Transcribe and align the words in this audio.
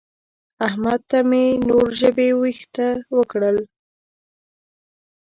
احمد 0.67 1.01
ته 1.09 1.19
مې 1.29 1.45
نور 1.69 1.87
ژبې 1.99 2.27
وېښته 2.41 2.87
وکړل. 3.17 3.57